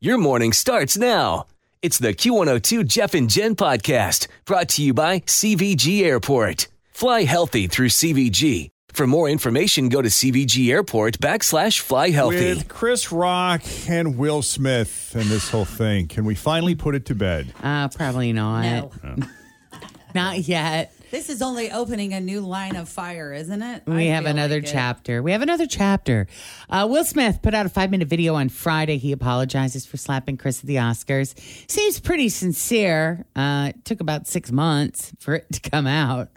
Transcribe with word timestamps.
Your 0.00 0.16
morning 0.16 0.52
starts 0.52 0.96
now. 0.96 1.46
It's 1.82 1.98
the 1.98 2.14
Q102 2.14 2.86
Jeff 2.86 3.14
and 3.14 3.28
Jen 3.28 3.56
podcast 3.56 4.28
brought 4.44 4.68
to 4.70 4.82
you 4.84 4.94
by 4.94 5.18
CVG 5.20 6.04
Airport. 6.04 6.68
Fly 6.92 7.24
healthy 7.24 7.66
through 7.66 7.88
CVG. 7.88 8.68
For 8.92 9.08
more 9.08 9.28
information, 9.28 9.88
go 9.88 10.00
to 10.00 10.08
CVG 10.08 10.70
Airport 10.70 11.18
backslash 11.18 11.80
fly 11.80 12.10
healthy. 12.10 12.50
With 12.50 12.68
Chris 12.68 13.10
Rock 13.10 13.62
and 13.88 14.16
Will 14.16 14.42
Smith 14.42 15.16
and 15.16 15.24
this 15.24 15.50
whole 15.50 15.64
thing, 15.64 16.06
can 16.06 16.24
we 16.24 16.36
finally 16.36 16.76
put 16.76 16.94
it 16.94 17.04
to 17.06 17.16
bed? 17.16 17.52
Uh, 17.60 17.88
probably 17.88 18.32
not. 18.32 18.62
No. 19.02 19.16
Not 20.14 20.38
yet. 20.38 20.94
This 21.10 21.30
is 21.30 21.40
only 21.40 21.70
opening 21.70 22.12
a 22.12 22.20
new 22.20 22.40
line 22.40 22.76
of 22.76 22.88
fire, 22.88 23.32
isn't 23.32 23.62
it? 23.62 23.82
We 23.86 24.10
I 24.10 24.14
have 24.14 24.26
another 24.26 24.56
like 24.56 24.66
chapter. 24.66 25.22
We 25.22 25.32
have 25.32 25.40
another 25.40 25.66
chapter. 25.66 26.26
Uh, 26.68 26.86
Will 26.90 27.04
Smith 27.04 27.40
put 27.40 27.54
out 27.54 27.64
a 27.64 27.70
five 27.70 27.90
minute 27.90 28.08
video 28.08 28.34
on 28.34 28.50
Friday. 28.50 28.98
He 28.98 29.12
apologizes 29.12 29.86
for 29.86 29.96
slapping 29.96 30.36
Chris 30.36 30.60
at 30.60 30.66
the 30.66 30.76
Oscars. 30.76 31.34
Seems 31.70 31.98
pretty 31.98 32.28
sincere. 32.28 33.24
Uh, 33.34 33.72
it 33.74 33.84
took 33.86 34.00
about 34.00 34.26
six 34.26 34.52
months 34.52 35.12
for 35.18 35.36
it 35.36 35.50
to 35.52 35.60
come 35.70 35.86
out. 35.86 36.28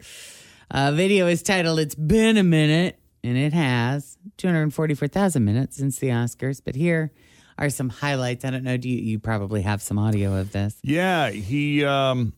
Uh, 0.69 0.93
video 0.93 1.27
is 1.27 1.43
titled 1.43 1.79
"It's 1.79 1.95
Been 1.95 2.37
a 2.37 2.43
Minute," 2.43 2.97
and 3.25 3.37
it 3.37 3.51
has 3.51 4.17
244,000 4.37 5.43
minutes 5.43 5.77
since 5.77 5.99
the 5.99 6.07
Oscars. 6.07 6.61
But 6.63 6.75
here 6.75 7.11
are 7.57 7.69
some 7.69 7.89
highlights. 7.89 8.45
I 8.45 8.51
don't 8.51 8.63
know. 8.63 8.77
Do 8.77 8.87
you, 8.87 8.97
you 8.97 9.19
probably 9.19 9.63
have 9.63 9.81
some 9.81 9.99
audio 9.99 10.33
of 10.37 10.53
this? 10.53 10.77
Yeah, 10.81 11.29
he 11.29 11.83
um 11.83 12.31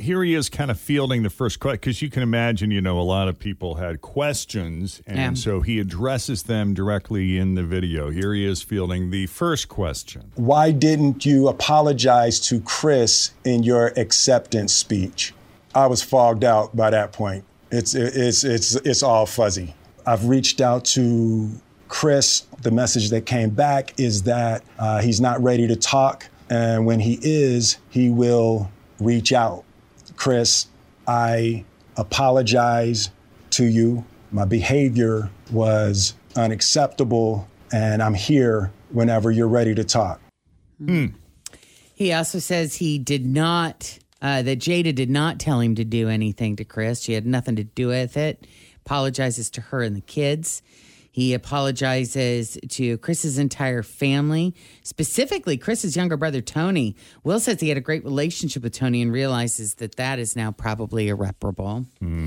here 0.00 0.22
he 0.24 0.34
is 0.34 0.48
kind 0.48 0.70
of 0.70 0.80
fielding 0.80 1.22
the 1.22 1.30
first 1.30 1.60
question 1.60 1.78
because 1.80 2.02
you 2.02 2.08
can 2.10 2.22
imagine, 2.22 2.70
you 2.70 2.80
know, 2.80 2.98
a 2.98 3.02
lot 3.02 3.28
of 3.28 3.38
people 3.38 3.74
had 3.76 4.00
questions, 4.00 5.00
and 5.06 5.18
Yeah. 5.18 5.34
so 5.34 5.60
he 5.60 5.78
addresses 5.78 6.44
them 6.44 6.74
directly 6.74 7.38
in 7.38 7.54
the 7.54 7.62
video. 7.62 8.10
Here 8.10 8.32
he 8.34 8.44
is 8.44 8.62
fielding 8.62 9.10
the 9.10 9.26
first 9.26 9.68
question. 9.68 10.32
Why 10.34 10.70
didn't 10.70 11.24
you 11.26 11.48
apologize 11.48 12.40
to 12.48 12.60
Chris 12.60 13.32
in 13.44 13.62
your 13.62 13.92
acceptance 13.96 14.72
speech? 14.72 15.34
I 15.74 15.86
was 15.86 16.02
fogged 16.02 16.44
out 16.44 16.74
by 16.74 16.90
that 16.90 17.12
point. 17.12 17.44
It's 17.70 17.94
it's 17.94 18.42
it's 18.42 18.74
it's 18.76 19.02
all 19.02 19.26
fuzzy. 19.26 19.74
I've 20.06 20.24
reached 20.26 20.60
out 20.60 20.84
to 20.96 21.50
Chris. 21.88 22.42
The 22.62 22.70
message 22.70 23.10
that 23.10 23.26
came 23.26 23.50
back 23.50 23.94
is 23.98 24.22
that 24.22 24.64
uh, 24.78 25.00
he's 25.00 25.20
not 25.20 25.40
ready 25.42 25.68
to 25.68 25.76
talk, 25.76 26.26
and 26.48 26.86
when 26.86 27.00
he 27.00 27.18
is, 27.22 27.76
he 27.90 28.10
will 28.10 28.70
reach 28.98 29.32
out. 29.32 29.62
Chris, 30.16 30.66
I 31.06 31.64
apologize 31.96 33.10
to 33.50 33.64
you. 33.64 34.04
My 34.30 34.44
behavior 34.44 35.30
was 35.50 36.14
unacceptable, 36.36 37.48
and 37.72 38.02
I'm 38.02 38.14
here 38.14 38.70
whenever 38.90 39.30
you're 39.30 39.48
ready 39.48 39.74
to 39.74 39.84
talk. 39.84 40.20
He 41.94 42.12
also 42.12 42.38
says 42.38 42.76
he 42.76 42.98
did 42.98 43.26
not, 43.26 43.98
uh, 44.22 44.42
that 44.42 44.58
Jada 44.58 44.94
did 44.94 45.10
not 45.10 45.38
tell 45.38 45.60
him 45.60 45.74
to 45.74 45.84
do 45.84 46.08
anything 46.08 46.56
to 46.56 46.64
Chris. 46.64 47.02
She 47.02 47.12
had 47.12 47.26
nothing 47.26 47.56
to 47.56 47.64
do 47.64 47.88
with 47.88 48.16
it. 48.16 48.46
Apologizes 48.86 49.50
to 49.50 49.60
her 49.60 49.82
and 49.82 49.94
the 49.94 50.00
kids. 50.00 50.62
He 51.10 51.34
apologizes 51.34 52.56
to 52.68 52.98
Chris's 52.98 53.38
entire 53.38 53.82
family, 53.82 54.54
specifically 54.82 55.56
Chris's 55.56 55.96
younger 55.96 56.16
brother, 56.16 56.40
Tony. 56.40 56.96
Will 57.24 57.40
says 57.40 57.60
he 57.60 57.68
had 57.68 57.78
a 57.78 57.82
great 57.82 58.04
relationship 58.04 58.62
with 58.62 58.72
Tony 58.72 59.02
and 59.02 59.12
realizes 59.12 59.74
that 59.74 59.96
that 59.96 60.18
is 60.18 60.36
now 60.36 60.52
probably 60.52 61.08
irreparable. 61.08 61.86
Hmm. 61.98 62.26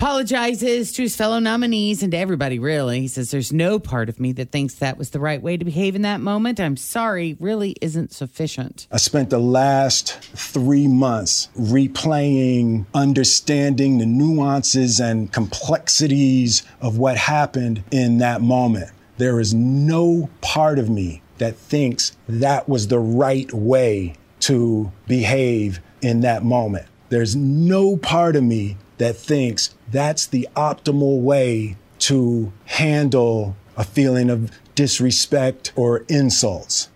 Apologizes 0.00 0.92
to 0.92 1.02
his 1.02 1.14
fellow 1.14 1.38
nominees 1.40 2.02
and 2.02 2.12
to 2.12 2.16
everybody, 2.16 2.58
really. 2.58 3.02
He 3.02 3.06
says, 3.06 3.30
There's 3.30 3.52
no 3.52 3.78
part 3.78 4.08
of 4.08 4.18
me 4.18 4.32
that 4.32 4.50
thinks 4.50 4.72
that 4.76 4.96
was 4.96 5.10
the 5.10 5.20
right 5.20 5.42
way 5.42 5.58
to 5.58 5.64
behave 5.66 5.94
in 5.94 6.00
that 6.00 6.22
moment. 6.22 6.58
I'm 6.58 6.78
sorry, 6.78 7.36
really 7.38 7.76
isn't 7.82 8.10
sufficient. 8.10 8.86
I 8.90 8.96
spent 8.96 9.28
the 9.28 9.38
last 9.38 10.14
three 10.22 10.88
months 10.88 11.50
replaying, 11.54 12.86
understanding 12.94 13.98
the 13.98 14.06
nuances 14.06 15.00
and 15.00 15.30
complexities 15.30 16.62
of 16.80 16.96
what 16.96 17.18
happened 17.18 17.84
in 17.90 18.16
that 18.18 18.40
moment. 18.40 18.92
There 19.18 19.38
is 19.38 19.52
no 19.52 20.30
part 20.40 20.78
of 20.78 20.88
me 20.88 21.20
that 21.36 21.56
thinks 21.56 22.16
that 22.26 22.70
was 22.70 22.88
the 22.88 22.98
right 22.98 23.52
way 23.52 24.14
to 24.40 24.90
behave 25.06 25.78
in 26.00 26.22
that 26.22 26.42
moment. 26.42 26.86
There's 27.10 27.36
no 27.36 27.98
part 27.98 28.34
of 28.34 28.44
me 28.44 28.78
that 29.00 29.16
thinks 29.16 29.74
that's 29.90 30.26
the 30.26 30.46
optimal 30.54 31.22
way 31.22 31.74
to 31.98 32.52
handle 32.66 33.56
a 33.74 33.82
feeling 33.82 34.28
of 34.28 34.50
disrespect 34.74 35.72
or 35.74 36.04
insults. 36.08 36.90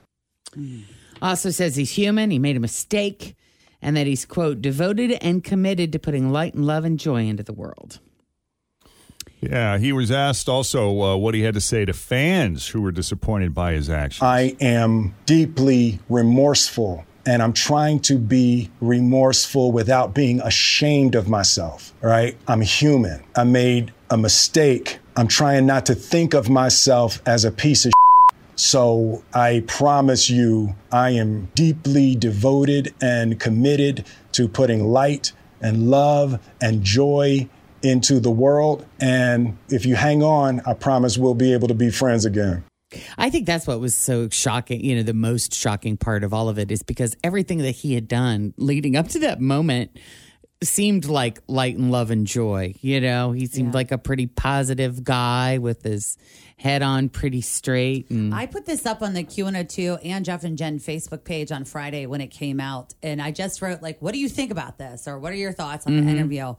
Also 1.23 1.49
says 1.49 1.77
he's 1.77 1.93
human, 1.93 2.31
he 2.31 2.39
made 2.39 2.59
a 2.59 2.61
mistake, 2.61 3.35
and 3.81 3.97
that 3.97 4.07
he's, 4.07 4.27
quote, 4.27 4.61
devoted 4.61 5.13
and 5.23 5.43
committed 5.43 5.93
to 5.93 5.99
putting 5.99 6.31
light 6.31 6.53
and 6.53 6.67
love 6.67 6.85
and 6.85 7.01
joy 7.01 7.25
into 7.25 7.43
the 7.43 7.55
world. 7.55 8.01
Yeah, 9.41 9.79
he 9.79 9.91
was 9.91 10.11
asked 10.11 10.47
also 10.47 11.01
uh, 11.01 11.17
what 11.17 11.35
he 11.35 11.41
had 11.41 11.55
to 11.55 11.61
say 11.61 11.87
to 11.87 11.95
fans 11.95 12.69
who 12.69 12.83
were 12.83 12.93
disappointed 12.93 13.55
by 13.55 13.73
his 13.73 13.89
actions. 13.89 14.23
I 14.23 14.57
am 14.61 15.15
deeply 15.25 16.01
remorseful 16.11 17.07
and 17.27 17.43
I'm 17.43 17.53
trying 17.53 18.01
to 18.01 18.19
be 18.19 18.71
remorseful 18.81 19.73
without 19.73 20.15
being 20.15 20.41
ashamed 20.41 21.15
of 21.15 21.29
myself, 21.29 21.93
right? 22.01 22.37
I'm 22.47 22.61
human. 22.61 23.23
I 23.35 23.45
made 23.45 23.93
a 24.11 24.17
mistake. 24.17 24.99
I'm 25.17 25.29
trying 25.29 25.67
not 25.67 25.87
to 25.87 25.95
think 25.95 26.35
of 26.35 26.51
myself 26.51 27.23
as 27.27 27.45
a 27.45 27.51
piece 27.51 27.87
of 27.87 27.91
shit. 27.91 28.37
so 28.57 29.23
I 29.33 29.65
promise 29.67 30.29
you, 30.29 30.75
I 30.93 31.11
am 31.11 31.49
deeply 31.55 32.15
devoted 32.15 32.95
and 33.01 33.41
committed 33.41 34.07
to 34.33 34.49
putting 34.49 34.85
light 34.85 35.33
and 35.61 35.91
love 35.91 36.41
and 36.61 36.83
joy 36.83 37.49
into 37.83 38.21
the 38.21 38.31
world. 38.31 38.85
And 39.01 39.57
if 39.69 39.87
you 39.87 39.95
hang 39.95 40.23
on, 40.23 40.61
I 40.67 40.75
promise 40.75 41.17
we'll 41.17 41.35
be 41.35 41.53
able 41.53 41.69
to 41.69 41.75
be 41.75 41.91
friends 41.91 42.25
again. 42.25 42.65
I 43.19 43.31
think 43.31 43.47
that's 43.47 43.67
what 43.67 43.81
was 43.81 43.97
so 43.97 44.29
shocking. 44.29 44.85
You 44.85 44.97
know, 44.97 45.03
the 45.03 45.15
most 45.15 45.55
shocking 45.55 45.97
part 45.97 46.25
of 46.25 46.35
all 46.35 46.49
of 46.49 46.59
it 46.59 46.71
is 46.71 46.83
because 46.83 47.17
everything 47.23 47.59
that 47.59 47.73
he 47.73 47.95
had 47.95 48.09
done 48.09 48.55
leading 48.57 48.97
up 48.97 49.09
to 49.09 49.19
that 49.21 49.41
moment 49.41 49.99
seemed 50.63 51.05
like 51.05 51.41
light 51.47 51.77
and 51.77 51.91
love 51.91 52.11
and 52.11 52.27
joy. 52.27 52.75
You 52.81 53.01
know, 53.01 53.33
he 53.33 53.47
seemed 53.47 53.75
like 53.75 53.93
a 53.93 53.99
pretty 53.99 54.27
positive 54.27 55.05
guy 55.05 55.59
with 55.59 55.83
his 55.83 56.17
head 56.57 56.83
on 56.83 57.09
pretty 57.09 57.41
straight. 57.41 58.09
And 58.11 58.35
I 58.35 58.47
put 58.47 58.65
this 58.65 58.87
up 58.87 59.03
on 59.03 59.13
the 59.13 59.23
Q 59.23 59.47
and 59.47 59.69
two 59.69 59.99
and 60.03 60.25
Jeff 60.25 60.45
and 60.45 60.57
Jen 60.57 60.79
Facebook 60.79 61.25
page 61.25 61.53
on 61.53 61.65
Friday 61.65 62.07
when 62.07 62.21
it 62.21 62.29
came 62.29 62.61
out. 62.61 62.95
And 63.03 63.21
I 63.21 63.31
just 63.31 63.61
wrote, 63.61 63.83
like, 63.83 64.01
what 64.01 64.13
do 64.15 64.19
you 64.19 64.29
think 64.29 64.51
about 64.51 64.79
this? 64.79 65.07
Or 65.07 65.19
what 65.19 65.33
are 65.33 65.37
your 65.37 65.53
thoughts 65.53 65.87
on 65.87 65.97
the 65.97 66.01
mm-hmm. 66.01 66.11
interview? 66.11 66.55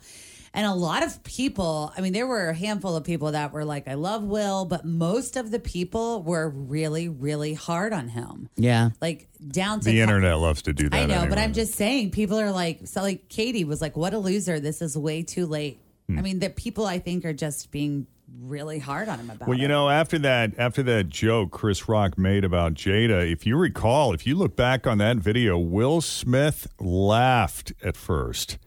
And 0.56 0.66
a 0.66 0.74
lot 0.74 1.04
of 1.04 1.22
people, 1.24 1.92
I 1.98 2.02
mean, 2.02 2.14
there 2.14 2.26
were 2.26 2.50
a 2.50 2.54
handful 2.56 2.96
of 2.96 3.04
people 3.04 3.34
that 3.34 3.52
were 3.52 3.66
like, 3.66 3.88
I 3.90 3.96
love 3.96 4.24
Will, 4.24 4.64
but 4.66 4.86
most 4.86 5.36
of 5.36 5.52
the 5.52 5.60
people 5.60 6.24
were 6.24 6.48
really, 6.50 7.10
really 7.10 7.54
hard 7.54 7.92
on 7.92 8.08
him. 8.08 8.50
yeah. 8.56 8.92
Like 9.02 9.28
down 9.48 9.82
to 9.82 9.86
the 9.86 10.00
internet 10.00 10.40
loves 10.40 10.62
to 10.64 10.74
do 10.74 10.88
that. 10.90 10.98
I 10.98 11.06
know, 11.06 11.28
but. 11.28 11.38
I'm 11.38 11.52
just 11.54 11.76
saying, 11.76 12.12
people 12.12 12.40
are 12.40 12.52
like, 12.52 12.88
so 12.88 13.02
like 13.02 13.28
Katie 13.28 13.66
was 13.66 13.82
like, 13.82 13.98
what 13.98 14.14
a 14.14 14.18
loser. 14.18 14.60
This 14.60 14.82
is 14.82 14.98
way 14.98 15.22
too 15.22 15.46
late. 15.46 15.80
Hmm. 16.08 16.20
I 16.20 16.22
mean, 16.22 16.40
that 16.40 16.56
people 16.56 16.86
I 16.86 17.00
think 17.00 17.26
are 17.26 17.34
just 17.34 17.70
being 17.72 18.08
really 18.42 18.80
hard 18.80 19.08
on 19.10 19.20
him 19.20 19.30
about 19.30 19.48
Well, 19.48 19.58
you 19.58 19.66
it. 19.66 19.70
know, 19.70 19.90
after 19.90 20.18
that, 20.20 20.54
after 20.58 20.82
that 20.84 21.10
joke 21.10 21.52
Chris 21.52 21.88
Rock 21.90 22.18
made 22.18 22.44
about 22.46 22.74
Jada, 22.74 23.30
if 23.32 23.46
you 23.46 23.58
recall, 23.58 24.14
if 24.14 24.26
you 24.26 24.36
look 24.36 24.56
back 24.56 24.88
on 24.88 24.98
that 25.00 25.18
video, 25.18 25.58
Will 25.58 26.02
Smith 26.02 26.68
laughed 26.80 27.74
at 27.84 27.96
first. 27.98 28.58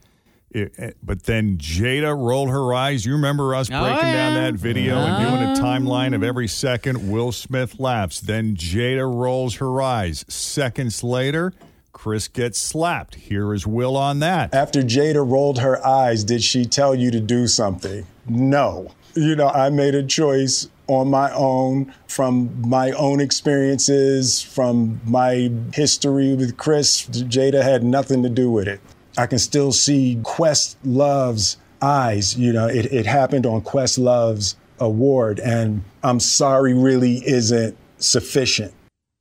It, 0.51 0.73
it- 0.79 0.97
but 1.03 1.25
then 1.25 1.59
Jada 1.59 2.17
rolled 2.17 2.49
her 2.51 2.73
eyes. 2.73 3.05
You 3.05 3.13
remember 3.13 3.55
us 3.55 3.69
Oh, 3.71 3.81
breaking 3.83 4.13
down 4.13 4.35
that 4.35 4.55
video 4.55 4.97
and 4.97 5.27
oh. 5.27 5.31
doing 5.31 5.43
a 5.51 5.55
timeline 5.61 6.15
of 6.15 6.23
every 6.23 6.49
second. 6.49 7.11
Will 7.11 7.33
Smith 7.33 7.79
laughs. 7.79 8.21
Then 8.21 8.57
Jada 8.57 9.05
rolls 9.13 9.57
her 9.57 9.83
eyes. 9.83 10.25
Seconds 10.29 11.05
later, 11.05 11.53
Chris 11.93 12.29
gets 12.29 12.59
slapped. 12.59 13.17
Here 13.17 13.53
is 13.53 13.67
Will 13.67 13.97
on 13.97 14.21
that. 14.21 14.55
After 14.55 14.83
Jada 14.83 15.29
rolled 15.29 15.59
her 15.59 15.85
eyes, 15.87 16.25
did 16.25 16.43
she 16.43 16.65
tell 16.65 16.95
you 16.95 17.11
to 17.11 17.21
do 17.21 17.47
something? 17.47 18.07
No. 18.29 18.93
You 19.15 19.35
know, 19.37 19.49
I 19.49 19.69
made 19.71 19.95
a 19.95 20.03
choice 20.05 20.69
on 20.87 21.11
my 21.11 21.31
own 21.35 21.93
from 22.07 22.63
my 22.67 22.93
own 22.93 23.21
experiences, 23.21 24.41
from 24.41 25.01
my 25.05 25.51
history 25.75 26.35
with 26.35 26.57
Chris. 26.57 27.07
Jada 27.09 27.63
had 27.63 27.83
nothing 27.83 28.23
to 28.23 28.29
do 28.29 28.51
with 28.51 28.69
it. 28.69 28.81
I 29.19 29.27
can 29.27 29.39
still 29.39 29.73
see 29.73 30.19
Questlove's 30.23 31.57
eyes. 31.83 32.39
You 32.39 32.53
know, 32.53 32.67
it, 32.69 32.87
it 32.93 33.07
happened 33.07 33.47
on 33.47 33.61
Questlove's 33.63 34.57
award, 34.79 35.41
and 35.41 35.83
I'm 36.03 36.21
sorry 36.21 36.73
really 36.73 37.17
isn't 37.27 37.77
sufficient. 37.99 38.73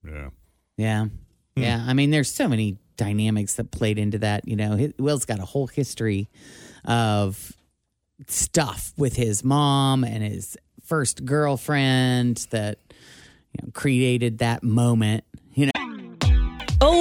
Yeah. 0.06 0.30
Yeah. 0.78 1.06
Hmm. 1.56 1.62
Yeah. 1.62 1.84
I 1.86 1.94
mean, 1.94 2.12
there's 2.12 2.32
so 2.32 2.48
many 2.48 2.78
dynamics 2.96 3.56
that 3.56 3.72
played 3.72 3.98
into 3.98 4.20
that. 4.20 4.48
You 4.48 4.56
know, 4.56 4.92
Will's 5.00 5.26
got 5.26 5.40
a 5.40 5.46
whole 5.46 5.68
history 5.68 6.30
of 6.86 7.54
stuff 8.28 8.94
with 8.98 9.16
his 9.16 9.44
mom 9.44 10.04
and 10.04 10.24
his 10.24 10.58
first 10.84 11.26
girlfriend 11.26 12.48
that 12.52 12.80
you 13.54 13.66
know, 13.66 13.72
created 13.74 14.40
that 14.40 14.64
moment. 14.64 15.24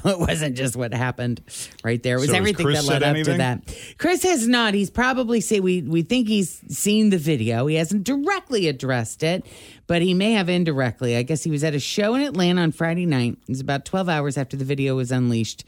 it 0.04 0.18
wasn't 0.18 0.56
just 0.56 0.76
what 0.76 0.92
happened 0.94 1.40
right 1.84 2.02
there. 2.02 2.16
It 2.16 2.20
was 2.20 2.30
So 2.30 2.36
everything 2.36 2.66
that 2.68 2.84
led 2.84 3.02
up 3.02 3.10
anything? 3.10 3.34
to 3.34 3.38
that. 3.38 3.74
Chris 3.98 4.22
has 4.22 4.46
not. 4.48 4.74
He's 4.74 4.90
probably 4.90 5.40
say 5.40 5.60
we 5.60 5.82
we 5.82 6.02
think 6.02 6.28
he's 6.28 6.60
seen 6.68 7.10
the 7.10 7.18
video. 7.18 7.66
He 7.66 7.76
hasn't 7.76 8.04
directly 8.04 8.68
addressed 8.68 9.22
it, 9.22 9.44
but 9.86 10.02
he 10.02 10.14
may 10.14 10.32
have 10.32 10.48
indirectly. 10.48 11.16
I 11.16 11.22
guess 11.22 11.42
he 11.42 11.50
was 11.50 11.64
at 11.64 11.74
a 11.74 11.80
show 11.80 12.14
in 12.14 12.22
Atlanta 12.22 12.62
on 12.62 12.72
Friday 12.72 13.06
night. 13.06 13.38
It 13.42 13.48
was 13.48 13.60
about 13.60 13.84
12 13.84 14.08
hours 14.08 14.36
after 14.38 14.56
the 14.56 14.64
video 14.64 14.96
was 14.96 15.10
unleashed. 15.10 15.64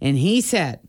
And 0.00 0.16
he 0.18 0.40
said, 0.40 0.80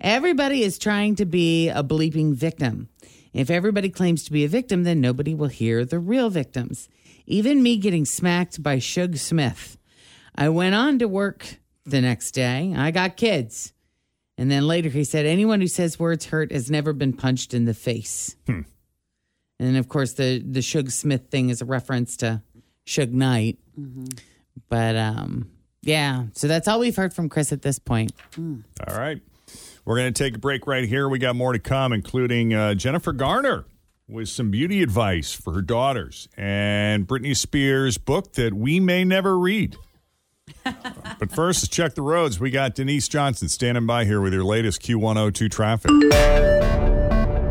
Everybody 0.00 0.62
is 0.62 0.78
trying 0.78 1.16
to 1.16 1.24
be 1.26 1.68
a 1.68 1.82
bleeping 1.82 2.34
victim. 2.34 2.88
If 3.32 3.50
everybody 3.50 3.90
claims 3.90 4.24
to 4.24 4.32
be 4.32 4.44
a 4.44 4.48
victim, 4.48 4.84
then 4.84 5.00
nobody 5.00 5.34
will 5.34 5.48
hear 5.48 5.84
the 5.84 5.98
real 5.98 6.30
victims. 6.30 6.88
Even 7.26 7.62
me 7.62 7.76
getting 7.76 8.04
smacked 8.04 8.62
by 8.62 8.76
Suge 8.78 9.18
Smith. 9.18 9.76
I 10.34 10.48
went 10.48 10.74
on 10.74 10.98
to 11.00 11.08
work 11.08 11.58
the 11.90 12.00
next 12.00 12.32
day. 12.32 12.74
I 12.76 12.90
got 12.90 13.16
kids. 13.16 13.72
And 14.36 14.50
then 14.50 14.66
later 14.66 14.88
he 14.88 15.04
said, 15.04 15.26
anyone 15.26 15.60
who 15.60 15.66
says 15.66 15.98
words 15.98 16.26
hurt 16.26 16.52
has 16.52 16.70
never 16.70 16.92
been 16.92 17.12
punched 17.12 17.54
in 17.54 17.64
the 17.64 17.74
face. 17.74 18.36
And 19.60 19.76
of 19.76 19.88
course, 19.88 20.12
the, 20.12 20.38
the 20.38 20.60
Suge 20.60 20.92
Smith 20.92 21.30
thing 21.30 21.48
is 21.48 21.60
a 21.60 21.64
reference 21.64 22.16
to 22.18 22.42
Suge 22.86 23.10
Knight. 23.12 23.58
But 24.68 24.96
um, 24.96 25.50
yeah, 25.82 26.26
so 26.34 26.46
that's 26.46 26.68
all 26.68 26.78
we've 26.78 26.94
heard 26.94 27.12
from 27.12 27.28
Chris 27.28 27.52
at 27.52 27.62
this 27.62 27.78
point. 27.78 28.12
All 28.38 28.96
right. 28.96 29.20
We're 29.84 29.96
going 29.96 30.12
to 30.12 30.24
take 30.24 30.36
a 30.36 30.38
break 30.38 30.66
right 30.66 30.86
here. 30.86 31.08
We 31.08 31.18
got 31.18 31.34
more 31.34 31.52
to 31.52 31.58
come, 31.58 31.92
including 31.92 32.52
uh, 32.54 32.74
Jennifer 32.74 33.12
Garner 33.12 33.64
with 34.06 34.28
some 34.28 34.50
beauty 34.50 34.82
advice 34.82 35.32
for 35.32 35.52
her 35.54 35.62
daughters 35.62 36.28
and 36.36 37.06
Britney 37.06 37.36
Spears' 37.36 37.98
book 37.98 38.34
that 38.34 38.54
we 38.54 38.80
may 38.80 39.04
never 39.04 39.38
read. 39.38 39.76
But 40.64 41.30
first, 41.30 41.62
let's 41.62 41.68
check 41.68 41.94
the 41.94 42.02
roads. 42.02 42.38
We 42.40 42.50
got 42.50 42.74
Denise 42.74 43.08
Johnson 43.08 43.48
standing 43.48 43.86
by 43.86 44.04
here 44.04 44.20
with 44.20 44.32
your 44.32 44.44
latest 44.44 44.82
Q102 44.82 45.50
traffic. 45.50 45.90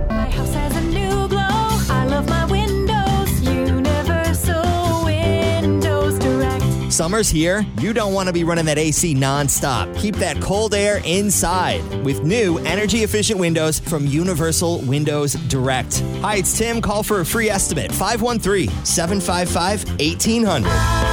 My 0.10 0.30
house 0.30 0.54
has 0.54 0.76
a 0.76 0.82
new 0.82 1.28
glow. 1.28 1.40
I 1.40 2.06
love 2.10 2.28
my 2.30 2.46
windows. 2.46 3.42
Universal 3.42 5.06
Windows 5.06 6.20
Direct. 6.20 6.94
Summer's 6.94 7.30
here. 7.30 7.66
You 7.80 7.94
don't 7.94 8.14
want 8.14 8.28
to 8.28 8.34
be 8.34 8.44
running 8.44 8.66
that 8.66 8.78
AC 8.78 9.14
nonstop. 9.16 9.96
Keep 10.00 10.16
that 10.18 10.42
cold 10.42 10.74
air 10.74 11.02
inside 11.06 11.84
with 12.04 12.24
new 12.24 12.58
energy 12.60 13.04
efficient 13.04 13.40
windows 13.40 13.80
from 13.80 14.06
Universal 14.06 14.80
Windows 14.82 15.34
Direct. 15.34 16.00
Hi, 16.22 16.38
it's 16.38 16.58
Tim. 16.58 16.82
Call 16.82 17.04
for 17.04 17.22
a 17.22 17.26
free 17.26 17.50
estimate 17.50 17.92
513 17.92 18.70
755 18.86 20.00
1800. 20.00 21.07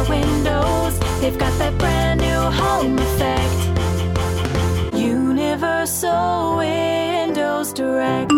I 0.00 0.02
my 0.02 0.08
windows. 0.08 0.98
They've 1.20 1.36
got 1.36 1.52
that 1.58 1.76
brand 1.78 2.20
new 2.20 2.40
home 2.40 2.98
effect. 2.98 4.94
Universal 4.94 6.56
Windows 6.56 7.72
Direct. 7.74 8.32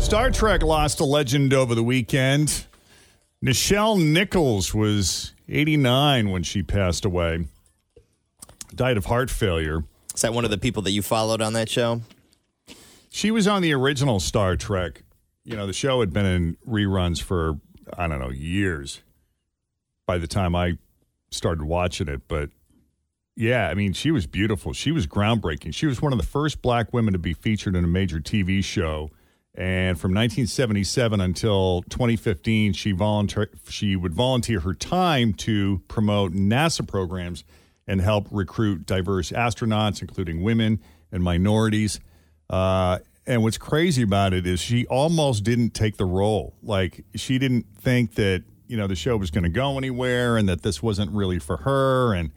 Star 0.00 0.30
Trek 0.30 0.62
lost 0.62 1.00
a 1.00 1.04
legend 1.04 1.52
over 1.52 1.74
the 1.74 1.82
weekend. 1.82 2.66
Nichelle 3.44 4.00
Nichols 4.00 4.72
was 4.72 5.32
89 5.48 6.30
when 6.30 6.44
she 6.44 6.62
passed 6.62 7.04
away. 7.04 7.46
Died 8.74 8.96
of 8.96 9.06
heart 9.06 9.28
failure. 9.28 9.82
Is 10.14 10.22
that 10.22 10.32
one 10.32 10.44
of 10.44 10.52
the 10.52 10.58
people 10.58 10.82
that 10.82 10.92
you 10.92 11.02
followed 11.02 11.42
on 11.42 11.54
that 11.54 11.68
show? 11.68 12.00
She 13.10 13.32
was 13.32 13.48
on 13.48 13.62
the 13.62 13.72
original 13.72 14.20
Star 14.20 14.54
Trek. 14.56 15.02
You 15.44 15.56
know, 15.56 15.66
the 15.66 15.72
show 15.72 15.98
had 16.00 16.12
been 16.12 16.26
in 16.26 16.56
reruns 16.66 17.20
for, 17.20 17.58
I 17.98 18.06
don't 18.06 18.20
know, 18.20 18.30
years 18.30 19.02
by 20.06 20.18
the 20.18 20.26
time 20.26 20.54
I 20.54 20.78
started 21.30 21.64
watching 21.64 22.08
it. 22.08 22.22
But 22.28 22.50
yeah, 23.36 23.68
I 23.68 23.74
mean, 23.74 23.92
she 23.92 24.10
was 24.10 24.26
beautiful. 24.26 24.72
She 24.72 24.92
was 24.92 25.06
groundbreaking. 25.06 25.74
She 25.74 25.86
was 25.86 26.00
one 26.00 26.12
of 26.12 26.18
the 26.18 26.26
first 26.26 26.62
black 26.62 26.92
women 26.92 27.12
to 27.12 27.18
be 27.18 27.34
featured 27.34 27.74
in 27.74 27.84
a 27.84 27.88
major 27.88 28.20
TV 28.20 28.62
show. 28.62 29.10
And 29.56 29.98
from 29.98 30.10
1977 30.10 31.20
until 31.20 31.82
2015, 31.82 32.72
she 32.72 32.92
volunteer 32.92 33.50
she 33.68 33.94
would 33.94 34.12
volunteer 34.12 34.60
her 34.60 34.74
time 34.74 35.32
to 35.34 35.80
promote 35.86 36.32
NASA 36.32 36.86
programs 36.86 37.44
and 37.86 38.00
help 38.00 38.26
recruit 38.30 38.86
diverse 38.86 39.30
astronauts, 39.30 40.00
including 40.00 40.42
women 40.42 40.80
and 41.12 41.22
minorities. 41.22 42.00
Uh, 42.50 42.98
and 43.26 43.42
what's 43.42 43.58
crazy 43.58 44.02
about 44.02 44.32
it 44.32 44.46
is 44.46 44.60
she 44.60 44.86
almost 44.86 45.44
didn't 45.44 45.70
take 45.70 45.96
the 45.96 46.04
role. 46.04 46.54
Like 46.62 47.04
she 47.14 47.38
didn't 47.38 47.66
think 47.78 48.14
that 48.14 48.42
you 48.66 48.76
know 48.76 48.86
the 48.86 48.96
show 48.96 49.16
was 49.16 49.30
going 49.30 49.44
to 49.44 49.50
go 49.50 49.78
anywhere, 49.78 50.36
and 50.36 50.48
that 50.48 50.62
this 50.62 50.82
wasn't 50.82 51.10
really 51.12 51.38
for 51.38 51.58
her. 51.58 52.14
And 52.14 52.30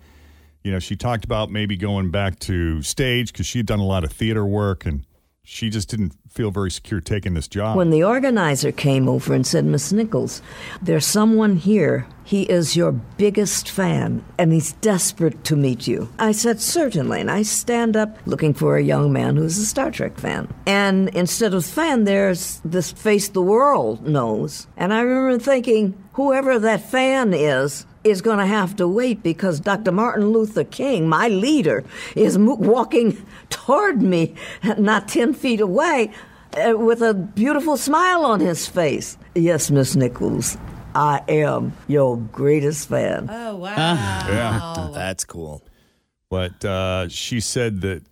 you 0.64 0.72
know, 0.72 0.80
she 0.80 0.96
talked 0.96 1.24
about 1.24 1.50
maybe 1.52 1.78
going 1.78 2.12
back 2.12 2.40
to 2.40 2.82
stage 2.82 3.32
because 3.32 3.46
she'd 3.46 3.66
done 3.66 3.80
a 3.80 3.86
lot 3.86 4.04
of 4.04 4.12
theater 4.12 4.46
work, 4.46 4.86
and 4.86 5.06
she 5.50 5.70
just 5.70 5.88
didn't 5.88 6.14
feel 6.30 6.52
very 6.52 6.70
secure 6.70 7.00
taking 7.00 7.34
this 7.34 7.48
job. 7.48 7.78
When 7.78 7.90
the 7.90 8.04
organizer 8.04 8.74
came 8.74 9.08
over 9.08 9.34
and 9.34 9.48
said, 9.48 9.64
Miss 9.64 9.94
Nichols, 9.94 10.42
there's 10.82 11.06
someone 11.06 11.56
here. 11.56 12.06
He 12.26 12.44
is 12.44 12.76
your 12.76 12.92
biggest 12.92 13.70
fan, 13.70 14.26
and 14.38 14.52
he's 14.52 14.74
desperate 14.74 15.46
to 15.46 15.56
meet 15.56 15.88
you. 15.88 16.10
I 16.20 16.34
said, 16.34 16.60
certainly. 16.60 17.22
And 17.22 17.32
I 17.32 17.44
stand 17.44 17.96
up 17.96 18.18
looking 18.26 18.54
for 18.54 18.76
a 18.76 18.84
young 18.84 19.14
man 19.14 19.38
who's 19.38 19.58
a 19.58 19.66
Star 19.66 19.90
Trek 19.90 20.20
fan. 20.20 20.54
And 20.66 21.08
instead 21.16 21.54
of 21.54 21.66
fan, 21.66 22.04
there's 22.04 22.60
this 22.66 22.92
face 22.92 23.30
the 23.30 23.42
world 23.42 24.06
knows. 24.06 24.68
And 24.76 24.94
I 24.94 25.00
remember 25.00 25.42
thinking, 25.42 25.98
whoever 26.12 26.60
that 26.60 26.92
fan 26.92 27.34
is, 27.34 27.86
is 28.04 28.22
going 28.22 28.38
to 28.40 28.46
have 28.46 28.76
to 28.78 28.88
wait 28.88 29.22
because 29.24 29.60
Dr. 29.60 29.92
Martin 29.92 30.30
Luther 30.30 30.64
King, 30.64 31.08
my 31.10 31.28
leader, 31.28 31.84
is 32.16 32.38
mo- 32.38 32.56
walking 32.56 33.26
toward 33.50 34.02
me, 34.02 34.34
not 34.78 35.08
10 35.08 35.34
feet 35.34 35.60
away. 35.62 36.12
uh, 36.58 36.74
with 36.78 37.02
a 37.02 37.14
beautiful 37.14 37.78
smile 37.78 38.24
on 38.26 38.40
his 38.40 38.66
face. 38.68 39.18
Yes, 39.36 39.70
Miss 39.70 39.96
Nichols, 39.96 40.58
I 40.96 41.22
am 41.28 41.74
your 41.88 42.18
greatest 42.18 42.88
fan. 42.90 43.28
Oh 43.30 43.58
wow. 43.58 43.76
Yeah. 43.76 44.90
That's 44.94 45.26
cool. 45.26 45.62
But 46.30 46.64
uh, 46.66 47.10
she 47.10 47.40
said 47.42 47.82
that 47.82 48.04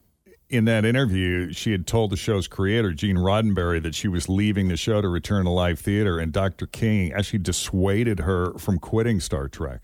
in 0.56 0.66
that 0.66 0.86
interview, 0.86 1.52
she 1.52 1.72
had 1.72 1.86
told 1.86 2.10
the 2.12 2.18
show's 2.18 2.48
creator, 2.48 2.92
Gene 2.92 3.18
Roddenberry, 3.18 3.82
that 3.84 3.96
she 3.96 4.08
was 4.08 4.28
leaving 4.28 4.68
the 4.68 4.78
show 4.78 5.02
to 5.02 5.08
return 5.08 5.46
to 5.46 5.52
live 5.52 5.80
theater, 5.80 6.20
and 6.20 6.32
Dr. 6.32 6.68
King 6.68 7.14
actually 7.14 7.40
dissuaded 7.40 8.22
her 8.22 8.54
from 8.58 8.80
quitting 8.80 9.20
Star 9.20 9.48
Trek. 9.48 9.82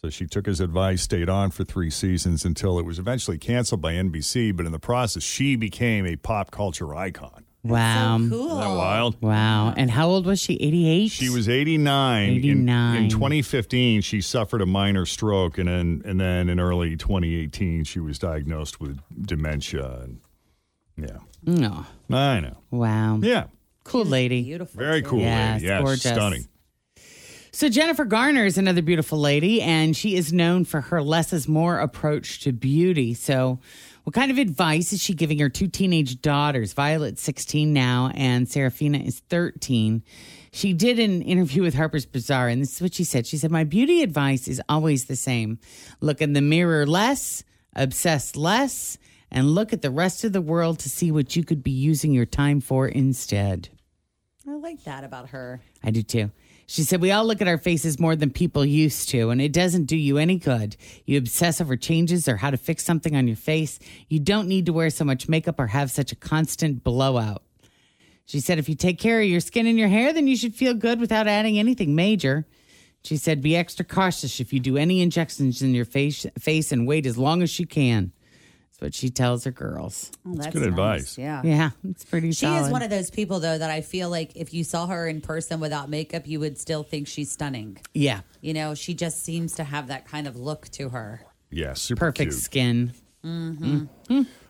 So 0.00 0.10
she 0.10 0.26
took 0.26 0.46
his 0.46 0.60
advice, 0.60 1.02
stayed 1.02 1.30
on 1.30 1.50
for 1.50 1.64
three 1.64 1.88
seasons 1.88 2.44
until 2.44 2.78
it 2.78 2.84
was 2.84 2.98
eventually 2.98 3.38
canceled 3.38 3.80
by 3.80 3.94
NBC. 3.94 4.54
But 4.54 4.66
in 4.66 4.72
the 4.72 4.78
process, 4.78 5.22
she 5.22 5.56
became 5.56 6.04
a 6.06 6.16
pop 6.16 6.50
culture 6.50 6.94
icon. 6.94 7.43
Wow. 7.64 8.18
So 8.18 8.28
Cool. 8.28 8.46
Isn't 8.46 8.58
that 8.60 8.76
wild? 8.76 9.22
Wow. 9.22 9.72
And 9.76 9.90
how 9.90 10.08
old 10.08 10.26
was 10.26 10.38
she? 10.40 10.54
88? 10.54 11.08
She 11.10 11.30
was 11.30 11.48
89. 11.48 12.28
In- 12.28 12.34
89. 12.36 13.02
In, 13.04 13.08
2015, 13.08 14.02
she 14.02 14.20
suffered 14.20 14.60
a 14.60 14.66
minor 14.66 15.06
stroke, 15.06 15.56
and 15.58 15.68
then 15.68 16.02
and 16.04 16.20
then 16.20 16.48
in 16.50 16.60
early 16.60 16.96
2018, 16.96 17.84
she 17.84 18.00
was 18.00 18.18
diagnosed 18.18 18.80
with 18.80 19.00
dementia. 19.26 20.00
And 20.02 20.20
yeah, 20.96 21.18
mm, 21.44 21.58
No. 21.58 21.86
I 22.16 22.40
know. 22.40 22.58
Wow. 22.70 23.18
Yeah, 23.22 23.44
Cool 23.84 24.04
lady. 24.04 24.42
Beautiful. 24.42 24.78
very 24.78 25.02
cool 25.02 25.20
Yes, 25.20 25.54
lady. 25.54 25.66
Yes, 25.66 25.82
gorgeous. 25.82 26.02
stunning. 26.02 26.46
So 27.52 27.68
Jennifer 27.68 28.04
Garner 28.04 28.44
is 28.44 28.58
another 28.58 28.82
beautiful 28.82 29.18
lady, 29.18 29.62
and 29.62 29.96
she 29.96 30.16
is 30.16 30.32
known 30.32 30.64
for 30.64 30.80
her 30.80 31.00
less 31.00 31.32
is 31.32 31.46
more 31.46 31.78
approach 31.78 32.40
to 32.40 32.52
beauty. 32.52 33.14
So, 33.14 33.60
what 34.04 34.12
kind 34.12 34.30
of 34.30 34.36
advice 34.36 34.92
is 34.92 35.02
she 35.02 35.14
giving 35.14 35.38
her 35.38 35.48
two 35.48 35.66
teenage 35.66 36.20
daughters? 36.20 36.74
Violet's 36.74 37.22
16 37.22 37.72
now, 37.72 38.10
and 38.14 38.46
Seraphina 38.46 38.98
is 38.98 39.20
13. 39.30 40.02
She 40.52 40.74
did 40.74 40.98
an 40.98 41.22
interview 41.22 41.62
with 41.62 41.74
Harper's 41.74 42.04
Bazaar, 42.04 42.48
and 42.48 42.60
this 42.60 42.74
is 42.76 42.82
what 42.82 42.94
she 42.94 43.02
said. 43.02 43.26
She 43.26 43.38
said, 43.38 43.50
My 43.50 43.64
beauty 43.64 44.02
advice 44.02 44.46
is 44.46 44.60
always 44.68 45.06
the 45.06 45.16
same 45.16 45.58
look 46.00 46.20
in 46.20 46.34
the 46.34 46.42
mirror 46.42 46.86
less, 46.86 47.44
obsess 47.74 48.36
less, 48.36 48.98
and 49.30 49.54
look 49.54 49.72
at 49.72 49.80
the 49.80 49.90
rest 49.90 50.22
of 50.22 50.34
the 50.34 50.42
world 50.42 50.78
to 50.80 50.90
see 50.90 51.10
what 51.10 51.34
you 51.34 51.42
could 51.42 51.62
be 51.62 51.70
using 51.70 52.12
your 52.12 52.26
time 52.26 52.60
for 52.60 52.86
instead. 52.86 53.70
I 54.46 54.52
like 54.56 54.84
that 54.84 55.02
about 55.02 55.30
her. 55.30 55.62
I 55.82 55.90
do 55.90 56.02
too. 56.02 56.30
She 56.66 56.82
said, 56.82 57.00
We 57.00 57.10
all 57.10 57.26
look 57.26 57.40
at 57.40 57.48
our 57.48 57.58
faces 57.58 58.00
more 58.00 58.16
than 58.16 58.30
people 58.30 58.64
used 58.64 59.08
to, 59.10 59.30
and 59.30 59.40
it 59.40 59.52
doesn't 59.52 59.84
do 59.84 59.96
you 59.96 60.18
any 60.18 60.38
good. 60.38 60.76
You 61.04 61.18
obsess 61.18 61.60
over 61.60 61.76
changes 61.76 62.26
or 62.28 62.36
how 62.36 62.50
to 62.50 62.56
fix 62.56 62.84
something 62.84 63.14
on 63.14 63.26
your 63.26 63.36
face. 63.36 63.78
You 64.08 64.18
don't 64.20 64.48
need 64.48 64.66
to 64.66 64.72
wear 64.72 64.90
so 64.90 65.04
much 65.04 65.28
makeup 65.28 65.60
or 65.60 65.68
have 65.68 65.90
such 65.90 66.12
a 66.12 66.16
constant 66.16 66.82
blowout. 66.82 67.42
She 68.26 68.40
said, 68.40 68.58
If 68.58 68.68
you 68.68 68.74
take 68.74 68.98
care 68.98 69.20
of 69.20 69.26
your 69.26 69.40
skin 69.40 69.66
and 69.66 69.78
your 69.78 69.88
hair, 69.88 70.12
then 70.12 70.26
you 70.26 70.36
should 70.36 70.54
feel 70.54 70.74
good 70.74 71.00
without 71.00 71.26
adding 71.28 71.58
anything 71.58 71.94
major. 71.94 72.46
She 73.02 73.18
said, 73.18 73.42
Be 73.42 73.54
extra 73.54 73.84
cautious 73.84 74.40
if 74.40 74.52
you 74.52 74.60
do 74.60 74.78
any 74.78 75.02
injections 75.02 75.60
in 75.60 75.74
your 75.74 75.84
face, 75.84 76.24
face 76.38 76.72
and 76.72 76.86
wait 76.86 77.04
as 77.04 77.18
long 77.18 77.42
as 77.42 77.60
you 77.60 77.66
can. 77.66 78.12
That's 78.74 78.82
what 78.82 78.94
she 78.94 79.10
tells 79.10 79.44
her 79.44 79.52
girls. 79.52 80.10
Oh, 80.26 80.34
that's 80.34 80.52
good 80.52 80.62
nice. 80.62 80.68
advice. 80.68 81.18
Yeah. 81.18 81.42
Yeah, 81.44 81.70
it's 81.88 82.04
pretty 82.04 82.28
She 82.32 82.46
solid. 82.46 82.66
is 82.66 82.70
one 82.72 82.82
of 82.82 82.90
those 82.90 83.08
people, 83.10 83.38
though, 83.38 83.56
that 83.56 83.70
I 83.70 83.80
feel 83.82 84.10
like 84.10 84.32
if 84.34 84.52
you 84.52 84.64
saw 84.64 84.86
her 84.88 85.06
in 85.06 85.20
person 85.20 85.60
without 85.60 85.88
makeup, 85.88 86.26
you 86.26 86.40
would 86.40 86.58
still 86.58 86.82
think 86.82 87.06
she's 87.06 87.30
stunning. 87.30 87.78
yeah, 87.94 88.22
You 88.40 88.52
know, 88.52 88.74
she 88.74 88.94
just 88.94 89.22
seems 89.24 89.54
to 89.54 89.64
have 89.64 89.86
that 89.88 90.06
kind 90.08 90.26
of 90.26 90.34
look 90.36 90.68
to 90.70 90.88
her. 90.88 91.20
Yeah, 91.50 91.74
super 91.74 92.00
perfect 92.10 92.32
cute. 92.32 92.42
skin. 92.42 92.92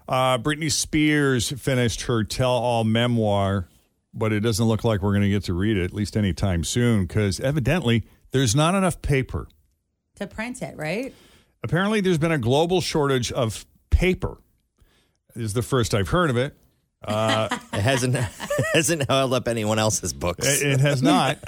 Uh, 0.07 0.39
Britney 0.39 0.71
Spears 0.73 1.51
finished 1.51 2.03
her 2.03 2.25
tell-all 2.25 2.85
memoir, 2.85 3.69
but 4.13 4.33
it 4.33 4.41
doesn't 4.41 4.65
look 4.67 4.85
like 4.85 5.03
we're 5.03 5.13
going 5.13 5.23
to 5.23 5.29
get 5.31 5.45
to 5.45 5.55
read 5.55 5.77
it 5.77 5.85
at 5.85 5.93
least 5.93 6.17
anytime 6.17 6.65
soon 6.65 7.07
because 7.07 7.41
evidently 7.41 8.05
there's 8.31 8.55
not 8.55 8.75
enough 8.75 9.01
paper. 9.03 9.49
To 10.17 10.27
print 10.27 10.63
it, 10.63 10.77
right? 10.77 11.15
Apparently, 11.63 12.01
there's 12.01 12.19
been 12.19 12.33
a 12.33 12.39
global 12.39 12.81
shortage 12.81 13.33
of 13.33 13.65
paper. 13.95 14.39
This 15.35 15.47
is 15.47 15.53
the 15.55 15.63
first 15.63 15.95
I've 15.95 16.09
heard 16.09 16.31
of 16.31 16.37
it. 16.37 16.57
Uh, 17.03 17.49
It 17.73 17.81
hasn't 17.81 18.15
hasn't 18.75 19.09
held 19.09 19.35
up 19.35 19.47
anyone 19.49 19.79
else's 19.79 20.13
books. 20.13 20.47
it, 20.63 20.67
it 20.67 20.81
has 20.81 21.03
not, 21.03 21.39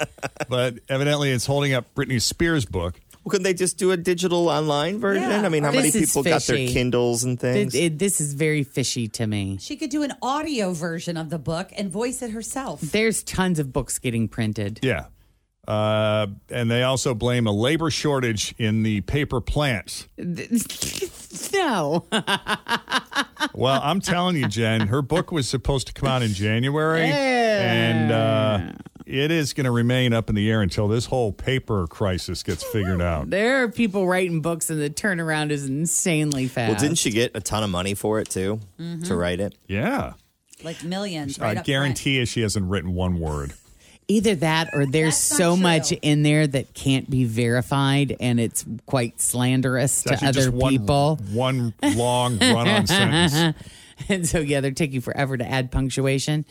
but 0.49 0.75
evidently 0.89 1.31
it's 1.31 1.45
holding 1.45 1.73
up 1.73 1.93
Britney 1.95 2.21
Spears' 2.21 2.65
book. 2.65 2.99
Well, 3.23 3.31
couldn't 3.31 3.43
they 3.43 3.53
just 3.55 3.77
do 3.77 3.91
a 3.91 3.97
digital 3.97 4.49
online 4.49 4.99
version? 4.99 5.23
Yeah. 5.29 5.41
I 5.41 5.49
mean, 5.49 5.63
how 5.63 5.71
This 5.71 5.93
many 5.93 6.03
is 6.03 6.09
people 6.09 6.23
got 6.23 6.43
their 6.43 6.57
fishy. 6.57 6.73
Kindles 6.73 7.23
and 7.23 7.39
things? 7.39 7.73
It- 7.75 7.79
it- 7.83 7.99
this 7.99 8.21
is 8.21 8.33
very 8.35 8.63
fishy 8.63 9.07
to 9.09 9.25
me. 9.27 9.57
She 9.59 9.75
could 9.77 9.89
do 9.89 10.03
an 10.03 10.13
audio 10.21 10.73
version 10.73 11.17
of 11.17 11.29
the 11.29 11.39
book 11.39 11.71
and 11.75 11.91
voice 11.91 12.21
it 12.21 12.31
herself. 12.31 12.79
There's 12.81 13.23
tons 13.23 13.57
of 13.59 13.73
books 13.73 13.97
getting 13.99 14.27
printed. 14.27 14.79
Yeah. 14.83 15.07
Uh, 15.67 16.27
and 16.49 16.71
they 16.71 16.83
also 16.83 17.13
blame 17.13 17.47
a 17.47 17.51
labor 17.51 17.89
shortage 17.89 18.55
in 18.57 18.83
the 18.83 19.01
paper 19.01 19.41
plants. 19.41 20.07
no. 21.53 22.05
Well, 23.53 23.79
I'm 23.83 24.01
telling 24.01 24.35
you, 24.35 24.47
Jen, 24.47 24.87
her 24.87 25.01
book 25.01 25.31
was 25.31 25.47
supposed 25.47 25.87
to 25.87 25.93
come 25.93 26.07
out 26.07 26.21
in 26.21 26.33
January, 26.33 27.03
and 27.05 28.11
uh, 28.11 28.71
it 29.05 29.31
is 29.31 29.53
going 29.53 29.65
to 29.65 29.71
remain 29.71 30.13
up 30.13 30.29
in 30.29 30.35
the 30.35 30.49
air 30.49 30.61
until 30.61 30.87
this 30.87 31.05
whole 31.05 31.31
paper 31.31 31.87
crisis 31.87 32.43
gets 32.43 32.63
figured 32.63 33.01
out. 33.01 33.29
there 33.29 33.63
are 33.63 33.69
people 33.69 34.07
writing 34.07 34.41
books 34.41 34.69
and 34.69 34.79
the 34.81 34.89
turnaround 34.89 35.49
is 35.51 35.65
insanely 35.65 36.47
fast. 36.47 36.69
well, 36.71 36.79
didn't 36.79 36.97
she 36.97 37.09
get 37.11 37.31
a 37.35 37.39
ton 37.41 37.63
of 37.63 37.69
money 37.69 37.93
for 37.95 38.19
it 38.19 38.29
too 38.29 38.59
to 39.05 39.15
write 39.15 39.39
it? 39.39 39.55
Yeah. 39.67 40.13
Like 40.63 40.83
millions. 40.83 41.39
I 41.39 41.43
Right 41.43 41.57
up 41.57 41.65
guarantee 41.65 42.17
you 42.17 42.25
she 42.25 42.41
hasn't 42.41 42.69
written 42.69 42.93
one 42.93 43.19
word. 43.19 43.53
Either 44.09 44.35
that 44.35 44.69
or 44.73 44.85
there's 44.85 45.17
so 45.17 45.55
true. 45.55 45.63
much 45.63 45.91
in 45.91 46.23
there 46.23 46.47
that 46.47 46.73
can't 46.73 47.09
be 47.09 47.25
verified 47.25 48.15
and 48.21 48.39
it's 48.39 48.63
quite 48.85 49.19
slanderous 49.19 50.05
It's 50.05 50.21
to 50.21 50.27
other 50.27 50.41
just 50.43 50.53
one, 50.53 50.71
people. 50.71 51.19
one 51.33 51.73
long 51.83 52.37
run 52.39 52.67
on 52.69 52.87
sentence. 52.87 53.57
and 54.09 54.25
so, 54.27 54.39
yeah, 54.39 54.61
they're 54.61 54.71
taking 54.71 55.01
forever 55.01 55.35
to 55.37 55.45
add 55.45 55.71
punctuation. 55.71 56.45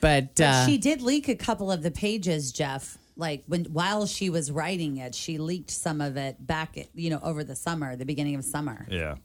But, 0.00 0.36
But 0.36 0.44
uh, 0.44 0.66
she 0.66 0.78
did 0.78 1.02
leak 1.02 1.28
a 1.28 1.34
couple 1.34 1.70
of 1.70 1.82
the 1.82 1.90
pages, 1.90 2.50
Jeff. 2.52 2.96
Like 3.18 3.44
when 3.46 3.64
while 3.66 4.06
she 4.06 4.28
was 4.30 4.50
writing 4.50 4.96
it, 4.98 5.14
she 5.14 5.38
leaked 5.38 5.70
some 5.70 6.00
of 6.00 6.16
it 6.16 6.46
back, 6.46 6.76
at, 6.78 6.86
you 6.94 7.10
know, 7.10 7.20
over 7.22 7.44
the 7.44 7.56
summer, 7.56 7.96
the 7.96 8.04
beginning 8.04 8.34
of 8.36 8.44
summer. 8.44 8.86
Yeah. 8.90 9.16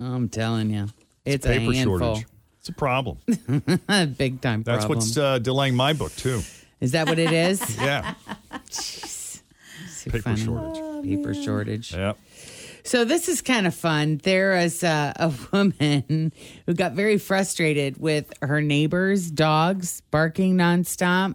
I'm 0.00 0.28
telling 0.28 0.70
you, 0.70 0.86
it's, 1.24 1.44
a 1.44 1.48
paper 1.48 1.72
handful. 1.72 1.98
shortage. 1.98 2.26
It's 2.68 2.76
a 2.76 2.78
problem. 2.78 3.16
Big 4.18 4.42
time 4.42 4.62
That's 4.62 4.86
what's 4.86 5.16
uh, 5.16 5.38
delaying 5.38 5.74
my 5.74 5.94
book, 5.94 6.14
too. 6.16 6.42
Is 6.80 6.92
that 6.92 7.08
what 7.08 7.18
it 7.18 7.32
is? 7.32 7.78
Yeah. 7.80 8.14
Paper 10.04 10.18
funny. 10.20 10.44
shortage. 10.44 11.04
Paper 11.04 11.34
shortage. 11.34 11.94
Yeah. 11.94 12.12
So 12.84 13.04
this 13.04 13.28
is 13.28 13.40
kind 13.42 13.66
of 13.66 13.74
fun. 13.74 14.20
There 14.22 14.56
is 14.56 14.82
a, 14.82 15.12
a 15.16 15.32
woman 15.52 16.32
who 16.66 16.74
got 16.74 16.92
very 16.92 17.18
frustrated 17.18 17.98
with 17.98 18.32
her 18.42 18.60
neighbors' 18.60 19.30
dogs 19.30 20.02
barking 20.10 20.56
nonstop. 20.56 21.34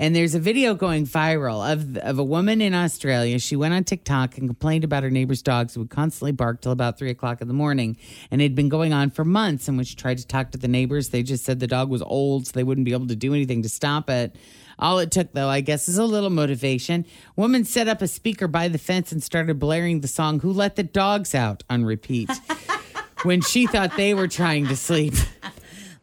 And 0.00 0.14
there's 0.14 0.36
a 0.36 0.38
video 0.38 0.74
going 0.74 1.06
viral 1.06 1.70
of 1.70 1.96
of 1.98 2.20
a 2.20 2.24
woman 2.24 2.60
in 2.60 2.72
Australia. 2.72 3.40
She 3.40 3.56
went 3.56 3.74
on 3.74 3.82
TikTok 3.82 4.38
and 4.38 4.48
complained 4.48 4.84
about 4.84 5.02
her 5.02 5.10
neighbor's 5.10 5.42
dogs 5.42 5.74
who 5.74 5.80
would 5.80 5.90
constantly 5.90 6.30
bark 6.30 6.60
till 6.60 6.70
about 6.70 6.96
three 6.96 7.10
o'clock 7.10 7.40
in 7.42 7.48
the 7.48 7.54
morning. 7.54 7.96
And 8.30 8.40
it 8.40 8.44
had 8.44 8.54
been 8.54 8.68
going 8.68 8.92
on 8.92 9.10
for 9.10 9.24
months. 9.24 9.66
And 9.66 9.76
when 9.76 9.84
she 9.84 9.96
tried 9.96 10.18
to 10.18 10.26
talk 10.26 10.52
to 10.52 10.58
the 10.58 10.68
neighbors, 10.68 11.08
they 11.08 11.24
just 11.24 11.44
said 11.44 11.58
the 11.58 11.66
dog 11.66 11.90
was 11.90 12.00
old, 12.00 12.46
so 12.46 12.52
they 12.54 12.62
wouldn't 12.62 12.84
be 12.84 12.92
able 12.92 13.08
to 13.08 13.16
do 13.16 13.34
anything 13.34 13.62
to 13.62 13.68
stop 13.68 14.08
it. 14.08 14.36
All 14.78 15.00
it 15.00 15.10
took, 15.10 15.32
though, 15.32 15.48
I 15.48 15.60
guess, 15.62 15.88
is 15.88 15.98
a 15.98 16.04
little 16.04 16.30
motivation. 16.30 17.04
Woman 17.34 17.64
set 17.64 17.88
up 17.88 18.00
a 18.00 18.06
speaker 18.06 18.46
by 18.46 18.68
the 18.68 18.78
fence 18.78 19.10
and 19.10 19.20
started 19.20 19.58
blaring 19.58 20.00
the 20.00 20.06
song 20.08 20.38
"Who 20.38 20.52
Let 20.52 20.76
the 20.76 20.84
Dogs 20.84 21.34
Out" 21.34 21.64
on 21.68 21.84
repeat. 21.84 22.30
when 23.24 23.40
she 23.40 23.66
thought 23.66 23.96
they 23.96 24.14
were 24.14 24.28
trying 24.28 24.68
to 24.68 24.76
sleep. 24.76 25.14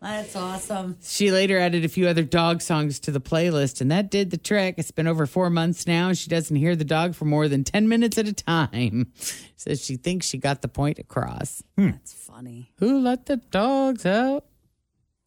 That's 0.06 0.36
awesome. 0.36 0.98
She 1.02 1.32
later 1.32 1.58
added 1.58 1.84
a 1.84 1.88
few 1.90 2.08
other 2.08 2.22
dog 2.24 2.62
songs 2.62 3.00
to 3.02 3.12
the 3.12 3.20
playlist, 3.20 3.82
and 3.82 3.90
that 3.92 4.12
did 4.12 4.30
the 4.30 4.38
trick. 4.38 4.76
It's 4.78 4.92
been 4.92 5.08
over 5.08 5.26
four 5.26 5.50
months 5.50 5.88
now. 5.88 6.10
and 6.10 6.18
She 6.18 6.30
doesn't 6.30 6.56
hear 6.56 6.76
the 6.76 6.86
dog 6.86 7.16
for 7.16 7.26
more 7.26 7.48
than 7.48 7.64
10 7.64 7.88
minutes 7.90 8.18
at 8.20 8.28
a 8.28 8.34
time. 8.34 9.12
Says 9.56 9.84
she 9.84 9.96
thinks 9.98 10.28
she 10.28 10.38
got 10.38 10.62
the 10.62 10.68
point 10.68 11.00
across. 11.00 11.64
That's 11.76 12.14
funny. 12.14 12.72
Who 12.78 13.00
let 13.00 13.26
the 13.26 13.38
dogs 13.38 14.06
out? 14.06 14.46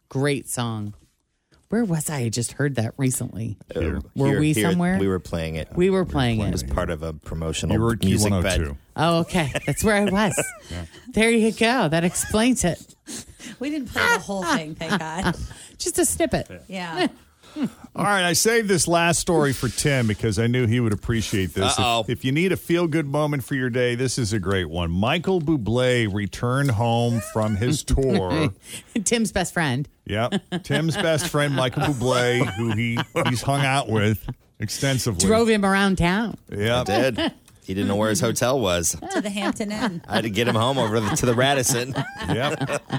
Great 0.09 0.49
song. 0.49 0.95
Where 1.71 1.85
was 1.85 2.09
I? 2.09 2.19
I 2.21 2.29
just 2.31 2.53
heard 2.53 2.77
that 2.77 2.95
recently. 2.97 3.59
Uh, 3.77 4.01
Were 4.15 4.29
here- 4.29 4.41
we 4.41 4.53
here, 4.55 4.71
somewhere? 4.71 4.97
We 4.99 5.09
were 5.09 5.19
playing 5.19 5.57
it. 5.57 5.69
We 5.75 5.91
were 5.91 6.07
playing 6.07 6.41
It 6.41 6.47
it. 6.47 6.53
was 6.53 6.63
part 6.63 6.89
of 6.89 7.03
a 7.03 7.13
promotional 7.13 7.75
You 7.77 7.83
were 7.83 7.97
music 8.03 8.33
Q102. 8.33 8.43
bed. 8.43 8.77
Oh, 8.97 9.19
okay. 9.21 9.53
That's 9.67 9.83
where 9.85 9.97
I 9.97 10.05
was. 10.05 10.41
There 11.13 11.31
you 11.31 11.53
go. 11.53 11.89
That 11.89 12.05
explains 12.05 12.65
it. 12.65 12.95
We 13.61 13.71
didn't 13.71 13.89
play 13.89 14.03
the 14.15 14.19
whole 14.21 14.43
thing, 14.45 14.75
thank 14.75 14.99
God. 14.99 15.37
Just 15.79 15.99
a 15.99 16.05
snippet. 16.05 16.51
Yeah. 16.69 17.09
All 17.97 18.05
right, 18.05 18.25
I 18.25 18.35
saved 18.35 18.69
this 18.69 18.87
last 18.87 19.19
story 19.21 19.53
for 19.53 19.69
Tim 19.69 20.07
because 20.07 20.39
I 20.39 20.47
knew 20.47 20.67
he 20.67 20.81
would 20.81 20.93
appreciate 20.93 21.55
this. 21.55 21.73
If- 21.73 21.79
Uh-oh. 21.79 22.05
If, 22.07 22.25
you 22.25 22.31
need 22.31 22.53
a 22.53 22.57
feel 22.57 22.87
good 22.87 23.07
moment 23.07 23.43
for 23.43 23.55
your 23.55 23.71
day, 23.71 23.95
this 23.95 24.19
is 24.19 24.33
a 24.33 24.39
great 24.39 24.67
one. 24.69 24.91
Michael 24.91 25.41
Bublé 25.41 26.13
returned 26.13 26.73
home 26.73 27.21
from 27.33 27.57
his 27.57 27.83
tour. 27.83 28.51
Tim's 29.05 29.33
best 29.33 29.55
friend. 29.55 29.89
yep. 30.05 30.35
Tim's 30.63 30.95
best 30.97 31.29
friend, 31.29 31.55
Michael 31.55 31.83
Bublé, 31.85 32.47
who 32.55 32.73
he, 32.73 32.99
he's 33.29 33.43
hung 33.43 33.65
out 33.65 33.89
with 33.89 34.29
extensively. 34.61 35.27
Drove 35.27 35.49
him 35.49 35.65
around 35.65 35.99
town. 35.99 36.37
Yep. 36.51 36.87
Did. 36.87 37.33
He 37.69 37.75
didn't 37.75 37.89
know 37.89 37.97
where 37.97 38.09
his 38.09 38.21
hotel 38.21 38.59
was. 38.59 38.97
to 39.13 39.21
the 39.21 39.29
Hampton 39.29 39.71
Inn. 39.71 40.01
I 40.09 40.15
had 40.17 40.25
to 40.25 40.31
get 40.31 40.49
him 40.49 40.55
home 40.55 40.79
over 40.79 40.95
to 40.95 41.01
the, 41.03 41.17
to 41.17 41.27
the 41.27 41.35
Radisson. 41.35 41.95
Yep. 42.29 42.93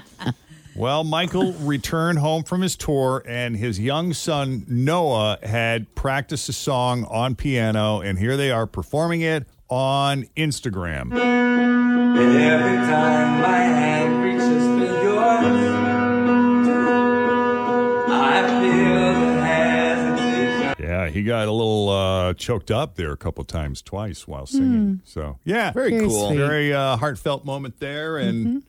Well, 0.75 1.03
Michael 1.03 1.53
returned 1.53 2.19
home 2.19 2.43
from 2.43 2.61
his 2.61 2.75
tour, 2.75 3.23
and 3.27 3.55
his 3.57 3.79
young 3.79 4.13
son 4.13 4.65
Noah 4.67 5.39
had 5.43 5.93
practiced 5.93 6.47
a 6.49 6.53
song 6.53 7.05
on 7.05 7.35
piano, 7.35 7.99
and 7.99 8.17
here 8.17 8.37
they 8.37 8.49
are 8.51 8.65
performing 8.65 9.21
it 9.21 9.45
on 9.69 10.25
Instagram. 10.37 11.11
And 11.13 12.17
every 12.37 12.77
time 12.77 13.41
my 13.41 13.57
hand 13.57 14.23
reaches 14.23 14.68
he 21.19 21.25
got 21.25 21.47
a 21.47 21.51
little 21.51 21.89
uh, 21.89 22.33
choked 22.33 22.71
up 22.71 22.95
there 22.95 23.11
a 23.11 23.17
couple 23.17 23.43
times, 23.43 23.81
twice 23.81 24.27
while 24.27 24.45
singing. 24.45 25.01
So, 25.03 25.37
yeah, 25.45 25.71
Very 25.71 25.91
Very 25.91 26.07
cool. 26.07 26.27
sweet. 26.27 26.37
Very 26.37 26.73
uh, 26.73 26.97
heartfelt 26.97 27.45
moment 27.45 27.79
there, 27.79 28.17
and 28.17 28.63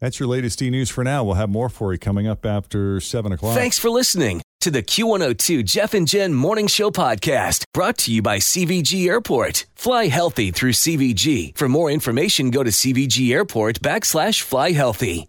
that's 0.00 0.18
your 0.18 0.28
latest 0.28 0.62
e 0.62 0.70
news 0.70 0.88
for 0.90 1.04
now. 1.04 1.24
We'll 1.24 1.34
have 1.34 1.50
more 1.50 1.68
for 1.68 1.92
you 1.92 1.98
coming 1.98 2.26
up 2.26 2.46
after 2.46 3.00
seven 3.00 3.32
o'clock. 3.32 3.54
Thanks 3.56 3.78
for 3.78 3.90
listening 3.90 4.42
to 4.60 4.70
the 4.70 4.82
Q102 4.82 5.64
Jeff 5.64 5.94
and 5.94 6.06
Jen 6.06 6.32
Morning 6.34 6.66
Show 6.66 6.90
podcast 6.90 7.64
brought 7.74 7.96
to 7.98 8.12
you 8.12 8.22
by 8.22 8.38
CVG 8.38 9.06
Airport. 9.08 9.66
Fly 9.74 10.06
healthy 10.08 10.50
through 10.50 10.72
CVG. 10.72 11.56
For 11.56 11.68
more 11.68 11.90
information, 11.90 12.50
go 12.50 12.62
to 12.62 12.70
CVG 12.70 13.32
Airport 13.32 13.80
backslash 13.80 14.40
fly 14.42 14.72
healthy. 14.72 15.28